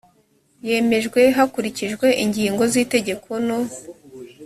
[0.67, 3.59] yemejwe hakurikijwe ingingo z itegeko no